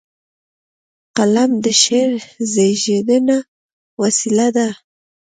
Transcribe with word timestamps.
قلم 1.17 1.51
د 1.63 1.65
شعر 1.83 2.11
زیږنده 2.53 3.39
وسیله 4.01 4.47
ده. 4.55 4.67